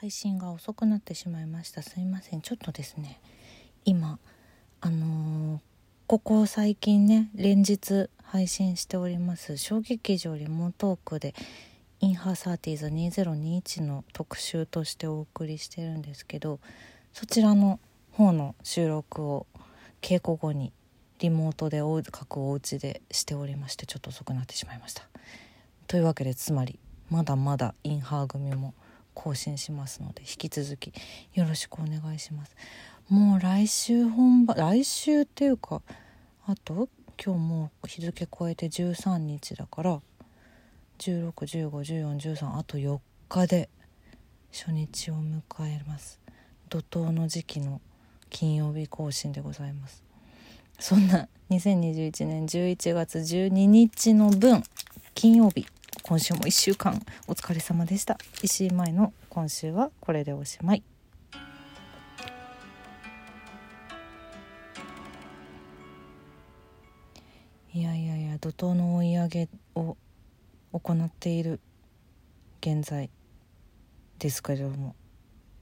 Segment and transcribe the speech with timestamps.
[0.00, 1.82] 配信が遅くなってしまいました。
[1.82, 2.40] すいません。
[2.40, 3.20] ちょっとですね。
[3.84, 4.18] 今
[4.80, 5.60] あのー、
[6.06, 11.34] ここ最近ね連日配信しております小劇場リモートークで
[12.00, 16.60] インハーサーティーズ2021の特集としてお送りしてるんですけど
[17.12, 17.78] そちらの
[18.12, 19.46] 方の収録を
[20.00, 20.72] 稽古後に
[21.18, 25.06] リモートで各お家でしておりましてちょっと遅くなってしまいました。
[25.88, 26.78] というわけでつまり
[27.10, 28.72] まだまだインハー組も
[29.22, 30.94] 更新しますので引き続き
[31.34, 32.56] よろしくお願いします。
[33.10, 35.82] もう来週本番来週っていうか
[36.46, 36.88] あと？
[37.22, 40.00] 今日もう日付超えて13日だから
[40.98, 43.68] 16151413あと4日で
[44.50, 46.18] 初日を迎えます。
[46.70, 47.82] 怒涛の時期の
[48.30, 50.02] 金曜日更新でございます。
[50.78, 54.62] そんな2021年11月12日の分
[55.14, 55.66] 金曜日。
[56.10, 58.18] 今週も1週間お疲れ様でした。
[58.42, 60.82] 石井舞の今週はこれでおしまい。
[67.72, 69.96] いやいやいや怒涛の追い上げを
[70.72, 71.60] 行っている
[72.60, 73.08] 現在
[74.18, 74.96] ですけれども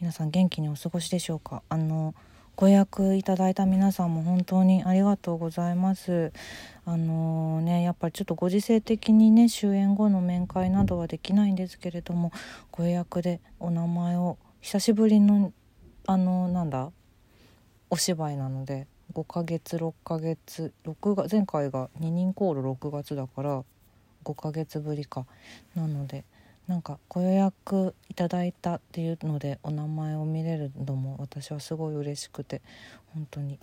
[0.00, 1.62] 皆さん元気にお過ごしでしょうか？
[1.68, 2.16] あの
[2.54, 6.32] ご予約いただいた皆さんも本当にありがとうございます。
[6.84, 12.32] あのー、ねやっぱりちょっとご時世的にね終演後の面会などはできないんですけれども
[12.70, 15.52] ご予約でお名前を久しぶりの
[16.06, 16.90] あのー、なんだ
[17.88, 23.64] お芝居なので5ヶ月6ヶ月6が前回が2人コール6月だから
[24.24, 25.26] 5ヶ月ぶりか
[25.74, 26.24] なので
[26.68, 32.62] なんかご予約いただいたっていうのでお名前を見れるのも私はすごい嬉しくて
[33.14, 33.58] 本当に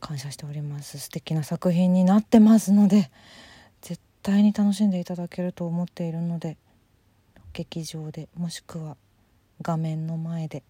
[0.00, 0.98] 感謝しております。
[0.98, 3.10] 素敵な作品になってますので
[3.80, 6.56] 絶対に楽しんでいただけると思っているので
[7.52, 8.96] 劇場でもしくは
[9.62, 10.62] 画面の前で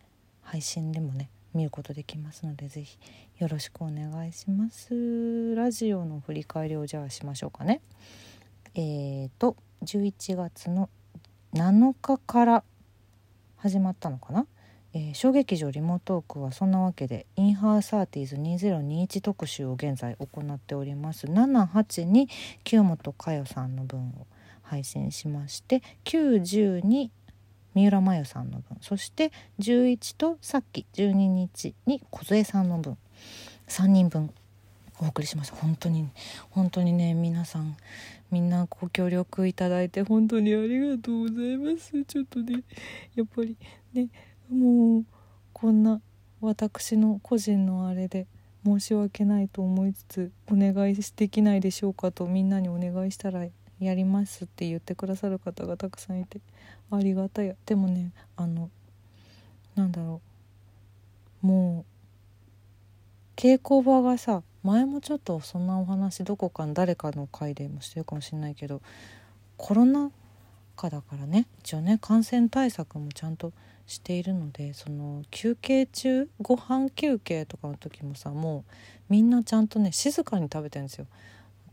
[0.43, 2.99] 配信でもね見ることできますので是非
[3.39, 5.55] よろしくお願いします。
[5.55, 7.81] ラジオの振り返りをじゃあしましょうかね。
[8.75, 10.89] えーと11月の
[11.55, 12.65] 7日から
[13.57, 14.47] 始まったのかな、
[14.93, 21.27] えー、小劇場リモートークはそんなわけでインハーサーティーズ2021特集を現在行っております。
[21.29, 22.29] 78に
[22.65, 24.27] 清本佳代さんの分を
[24.63, 27.13] 配信しまして90に
[27.75, 32.99] 三浦真由さんの分そして11とさっき12日に梢さんの分。
[33.69, 34.31] 3人分。
[35.01, 35.57] お送りしました。
[35.57, 36.09] 本当に
[36.51, 37.77] 本当にね皆さん
[38.31, 42.05] みんなご協力いただいて本当にありがとうございます。
[42.05, 42.63] ちょっとね
[43.15, 43.57] やっぱり
[43.93, 44.09] ね
[44.49, 45.05] もう
[45.53, 46.01] こんな
[46.41, 48.27] 私の個人のあれで
[48.65, 53.47] 申し訳ないと思いつつお願いできないでしょうかとみんなにお願いしたら
[53.81, 56.41] やりますって言ってくださる方がたくさんいて
[56.91, 57.57] ありがたい。
[57.67, 58.71] でもねあの
[59.75, 60.21] なんだろ
[61.43, 61.47] う。
[61.47, 61.91] もう
[63.37, 68.81] 稽古場がさ前もちょっとそんなお話どこかの誰かの回でもしてるかもしれないけど
[69.57, 70.11] コロナ
[70.75, 73.53] 禍だからね一応ね感染対策もちゃんと
[73.87, 78.73] しているのでその休憩中ご飯休憩とかの時もさもう
[79.11, 81.07] みんなちゃんとね静かに食べてるんですよ。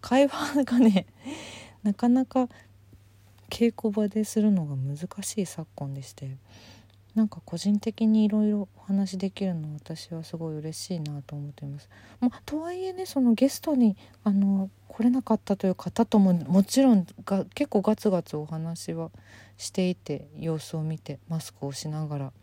[0.02, 1.06] 会話がね
[1.84, 2.50] なかなか
[3.50, 6.38] 稽古場でするのが難しい昨今でして
[7.16, 11.90] なんか個人的にいろいろお話できるの私はすごい嬉しいなと思っています。
[12.20, 19.12] まあ、とはいえねそのゲストにあの来れなかったという方とももちろんが結構ガツガツお話は
[19.58, 22.34] していて様子を見てマスクをしながら。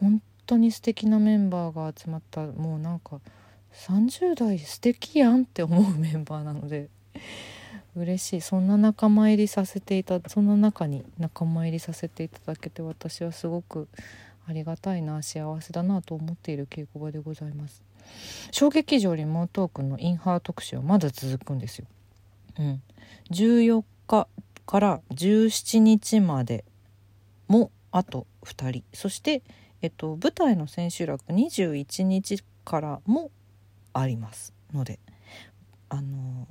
[0.00, 2.46] 本当に素敵なメンバーが集まった。
[2.46, 3.20] もうなんか
[3.74, 6.88] 30代素敵やんって思うメンバーなので。
[7.96, 8.40] 嬉しい。
[8.40, 13.88] そんな仲間入りさせていたそんな中に仲間入りさせていただけて私はすごく
[14.46, 17.82] ありがたいな幸せだなと思っている稽古場でございます。
[18.50, 21.86] 小劇場リモートークのインハー特集はまだ続くんですよ、
[22.58, 22.82] うん、
[23.30, 24.26] 14日
[24.66, 26.64] から17日まで
[27.46, 28.84] もあと2人。
[28.94, 29.42] そして、
[29.82, 33.30] えっと、舞台の千秋楽21日からも
[33.92, 34.98] ありますので
[35.88, 36.46] あの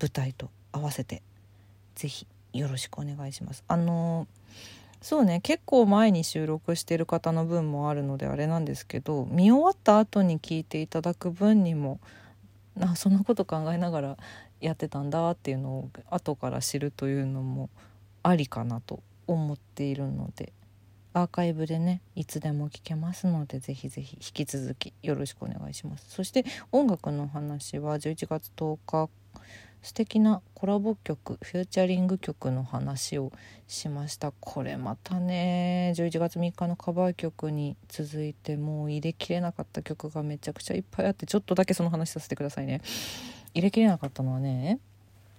[0.00, 1.22] 舞台と合わせて
[1.94, 3.64] 是非よろしくお願いします。
[3.68, 4.26] あの
[5.00, 12.00] そうね結構前に収録してる方の分もあるのであれなんですけど見終わった後に聞いていただく分にも
[12.80, 14.16] あそんなこと考えながら
[14.60, 17.70] やってたんだっていうのを後から知るというのも
[18.24, 20.52] ありかなと思っているので
[21.12, 29.08] アーカイブでねいつでも聞けますのでぜひぜひ引き続きよろしくお願いしますそして音楽の話は11月10日
[29.82, 33.32] 素敵なコラボ曲フューチャリング曲の話を
[33.66, 34.32] しました。
[34.40, 42.80] これまたね11月3日のカバー曲に続いてもう入れきれなかった曲がめちゃくちゃいっぱいあってちょっとだけその話させてくださいね。
[43.54, 44.80] 入れきれなかったのはね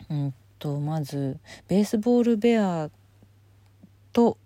[0.10, 1.38] うんとまず
[1.68, 2.90] ベースボールベア
[4.14, 4.38] と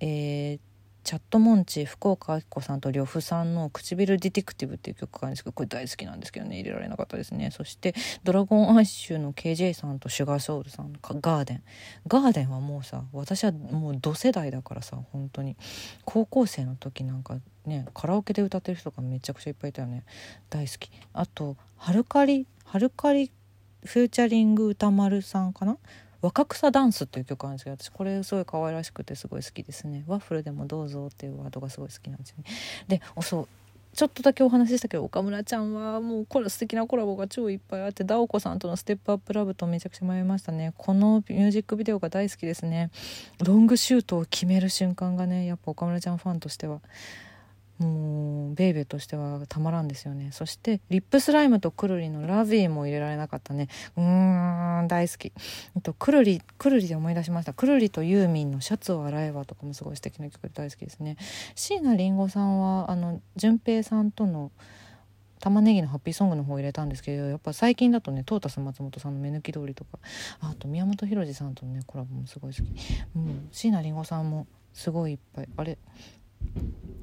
[0.00, 0.60] えー、
[1.08, 7.94] チャットモンチ福岡明子さんと呂布さんの「唇ディティクティブ」っていう曲があるんですけどこれ大好きなんですけどね入れられなかったですねそして
[8.24, 10.92] ドラゴンアッシュの KJ さんとシュガーソウルさん。
[10.92, 11.62] のガーデン。
[12.06, 15.56] ガーデンはもうさ私はもう同世代だからさ本当に
[16.04, 20.04] 高校生の時なんかねカラオケで歌ってる人がめちゃくちゃいっぱいいたよね。
[20.50, 20.90] 大好き。
[21.14, 23.32] あとハルカリハルカリ
[23.82, 25.78] フューチャリング歌丸さんかな？
[26.20, 30.04] 若草ダンスっていう曲あるんですけど私これすごい可愛らしくてすごい好きですね。
[30.06, 32.44] ワッフルでもどうぞっていうワードがすごい好きなんですよね。
[32.88, 33.48] でそう
[33.94, 40.72] ちょっとだけお話ししたけど岡村ちゃんはもうこれ素敵なコラボが超いっぱいあってダオコさんとの「ステップアップラブ」とめちゃくちゃ迷いましたね。
[40.76, 42.90] このミュージックビデオが大好きですね。
[43.42, 46.80] ロングシュートを決める瞬間がねやっぱ岡村ちゃんファンとしては
[47.78, 50.30] もうベイベーとしてはたまらんですよね。
[50.32, 53.68] そして RIP SLYME とくるりのラヴぃも入れられなかったね。
[53.96, 55.32] うーん大好き。
[55.82, 57.52] とくるりくるりで思い出しました。
[57.52, 61.16] くるりとユーミンの「シャツを洗えば」とかもすごい素敵な曲で大好きですね。
[61.54, 64.50] 椎名林檎さんはあの純平さんとの
[65.40, 70.00] 玉ねぎのハッピーソングの方を入れたんですけどやっぱ最近だとねトータス松本さんの目抜き通りとか
[70.40, 72.72] あと宮本浩次さんとのねコラボもすごい好き、
[73.14, 75.48] うん、椎名林檎さんもすごいいっぱい。
[75.56, 75.78] あれ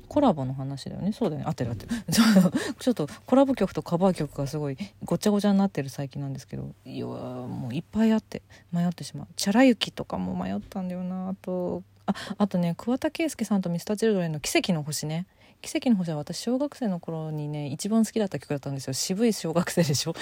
[0.08, 1.12] コラボの話だよね。
[1.12, 1.46] そうだよね。
[1.48, 1.92] 合ってる合ってる。
[2.80, 6.74] ちょっとコラボ曲とカバー曲がすごいごちゃごちゃになってる最近なんですけど。
[6.86, 8.42] いやもういっぱいあって
[8.72, 11.30] 迷ってしまう「チャラ雪」とかも迷ったんだよな。
[11.30, 15.26] あとああとね桑田佳祐さんと Mr.Children の「奇跡の星ね」
[15.62, 18.94] 奇跡の星は私小学生の頃にね一番好きだった曲だったんですよ。
[18.94, 20.14] 渋い小学生でしょ？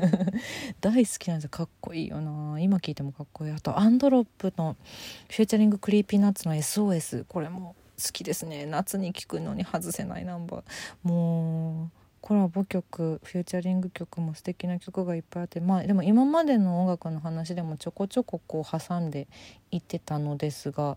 [0.80, 1.50] 大好きなんですよ。
[1.50, 2.60] かっこいいよな。
[2.60, 3.52] 今聞いてもかっこいい。
[3.52, 4.76] あとアンドロップの
[5.28, 10.62] フューチャリング Creepy Nuts の SOS これも好きですね夏に聴くのに外せないナンバー
[11.02, 19.28] もうコラボ曲フューチャリング曲も素敵な曲がいっぱいあってまあでも今までの音楽の話でもちょこちょここう挟んで
[19.70, 20.96] いってたのですが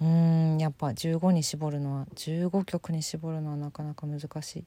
[0.00, 4.64] うーんやっぱ15に絞るのは15曲に絞るのはなかなか難しい。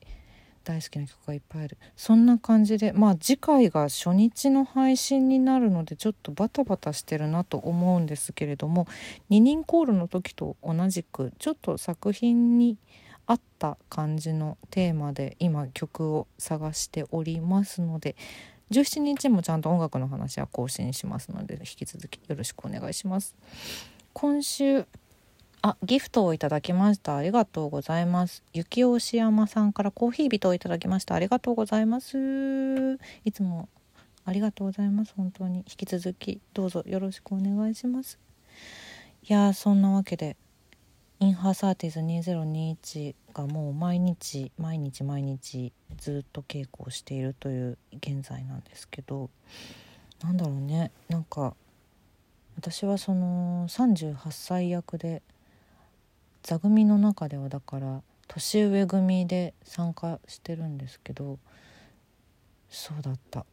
[0.65, 8.87] 大好きな曲がいっぱいあるそんな感じでまあ次回が初日の配信になるのでちょっとバタバタしてるなと思うんですけれども
[9.29, 12.77] 二人コールの時と同じくちょっと作品に
[13.27, 18.15] 合った感じのテーマで今曲を探しておりますので
[18.71, 23.35] 17日もちゃんと音楽の話は更新しますので引き続きよろしくお願いします。
[24.13, 24.85] 今週
[25.67, 27.17] あ、ギフトをいただきました。
[27.17, 28.43] ありがとうございます。
[28.53, 31.15] 雪押山さんからコーヒー人をいただきました。
[31.15, 32.99] ありがとうございます。
[33.23, 33.67] いつも
[34.25, 35.15] ありがとうございます。
[35.17, 38.19] 本当に引き続きどうぞよろしくお願いします。
[39.27, 40.37] いやそんなわけで
[41.19, 49.31] インハーサーティズ2021がもう毎日毎日毎日ずっと稽古をしているという現在なんですけど
[50.21, 51.55] なんだろうねなんか
[52.55, 55.23] 私はその38歳役で
[56.45, 61.39] 座組の中ではだから年上組で参加してるんですけど
[62.69, 63.47] そうだった。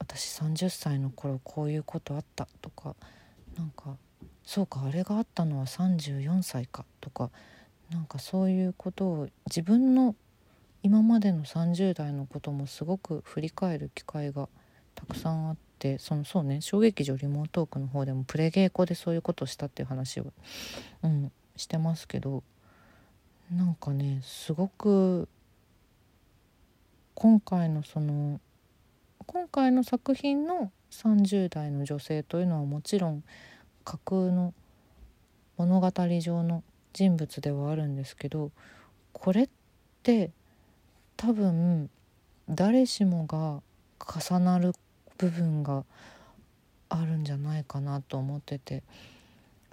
[0.00, 2.96] 私30歳の頃こういうことあったとか
[3.56, 3.96] なんか
[4.42, 7.30] そうかあれがあったのは34歳かとか
[7.90, 10.16] なんかそういうことを自分の
[10.82, 14.48] 今までの30代のこともすごく振り返る機会が
[14.96, 20.32] たくさんあってそのそうね小劇場リモートークの方でもプレ稽古でそういうことをしたっていう話を、
[21.04, 22.42] うん、してますけど
[23.50, 25.28] なんかねすごく
[27.14, 28.40] 今回のその
[29.26, 33.22] 今回の作品の30代の女性というのはもちろん
[33.84, 34.52] 架空の
[35.56, 38.50] 物語上の人物ではあるんですけど
[39.12, 39.48] これっ
[40.02, 40.30] て
[41.16, 41.88] 多分
[42.48, 43.62] 誰しもが
[44.00, 44.72] 重なる
[45.18, 45.84] 部分が
[46.88, 48.82] あるんじゃないかなと思ってて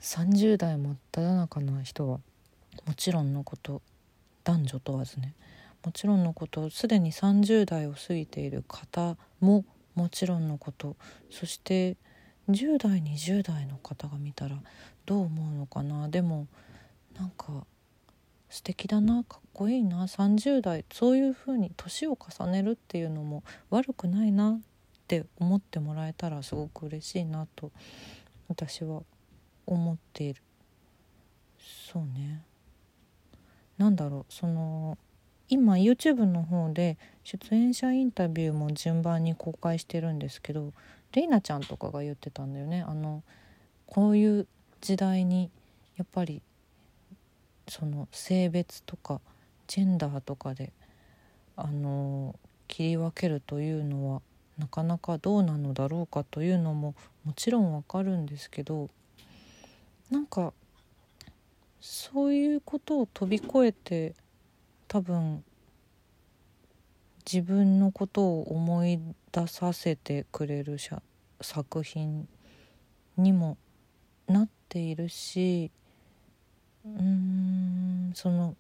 [0.02, 2.20] 30代真っ只中な人は
[2.88, 3.84] もちろんのこと
[4.44, 5.36] 男女問わずね。
[5.86, 10.96] もちろんのことすでに30代を過ぎている方ももちろんのこと。
[11.30, 11.98] そして
[12.50, 14.58] 10代20代の方が見たら
[15.06, 16.10] どう思うのかな。
[16.10, 16.48] でも
[17.16, 17.66] なんか
[18.50, 20.04] 素敵だなかっこいいな。
[20.06, 24.60] 30代そういうふうに年を重ねるっていうのも悪くないなっ
[25.08, 27.72] て思ってもらえたらすごく嬉しいなと
[28.48, 29.04] 私は
[29.74, 30.42] 思っている。
[31.94, 32.44] そうね。
[33.78, 34.34] なんだろう。
[34.34, 34.98] その
[35.48, 40.72] 今 YouTube の方で出演者インタビューも順番に公開してるんですけど
[41.14, 42.84] レイナちゃんとかが言ってたんだよね。
[42.88, 43.24] あの
[43.88, 44.48] こういう
[44.80, 45.50] 時代に
[45.98, 46.42] やっぱり
[47.68, 49.22] その性別とか
[49.68, 50.72] ジェンダーとかで
[51.56, 52.36] あの
[52.68, 54.22] 切り分けるというのは
[54.58, 58.90] なかなかどうなのだろうかというのももちろんわかるんですけど
[60.12, 60.54] なんか
[61.80, 64.14] そういうことを飛び越えて
[64.90, 65.44] 多分
[67.26, 69.00] 自分のことを思い
[69.32, 70.78] 出させてくれる
[71.42, 72.28] 作品
[73.16, 73.58] にも
[74.28, 75.72] なっているし
[76.86, 78.56] うーんその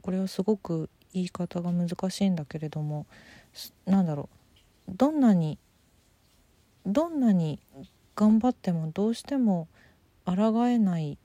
[0.00, 3.06] これはすごく言い方が難しいんだけれども
[3.84, 4.30] なんだろ
[4.88, 5.58] うどんなに
[6.86, 7.58] どんなに
[8.16, 9.68] 頑張ってもどうしても
[10.36, 11.18] 抗えない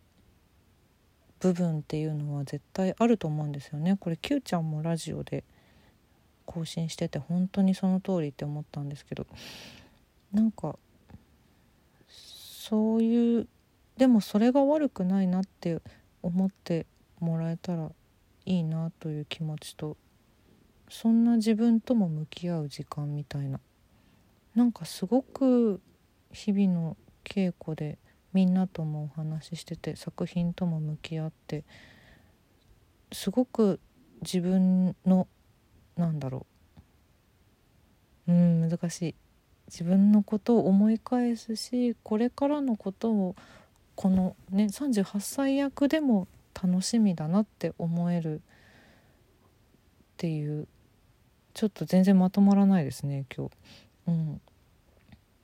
[1.40, 3.98] 部分っていうのは絶対あると思うんですよね。
[4.00, 5.44] これ Q ちゃんもラジオで
[6.46, 9.26] 更新してて本当にその通りって思ったんですけど
[10.32, 10.78] なんか
[12.08, 13.48] そういう
[13.98, 15.82] でもそれが悪くないなって
[16.22, 16.86] 思って
[17.20, 17.92] もらえたら
[18.46, 19.98] いいなという気持ちと
[20.90, 23.60] そんな自分とも向き合う時間みたいな
[24.56, 25.82] なんかすごく
[26.32, 27.98] 日々の稽古で
[28.34, 31.64] みんなともお話ししてて作品とも向き合って
[33.12, 33.80] すごく
[34.22, 35.28] 自分の
[35.96, 36.46] なんだろ
[38.28, 38.32] う。
[38.32, 39.16] うん難しい。
[39.68, 43.36] 自分のことを思い返すしこれからのことを
[43.96, 48.40] このね38歳役でも楽しみだなって思えるっ
[50.18, 50.68] ていう
[51.54, 53.52] ちょっと全然まとまらないですね今日。
[54.08, 54.42] うん、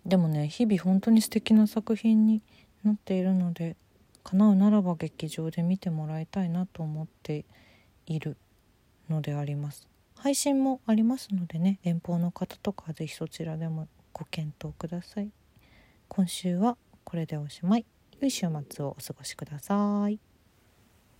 [0.05, 2.41] でもね日々本当に素敵な作品に
[2.83, 3.75] なっているので
[4.23, 7.45] 叶うならば劇場で見てもらいたいなと思って
[8.05, 8.37] いる
[9.09, 9.87] のであります。
[10.15, 15.29] 配信もありますのでね遠方の方とか是非そちらでもご検討ください。
[16.07, 17.85] 今週はこれでおしまい。
[18.19, 20.28] 良い週末をお過ごしください。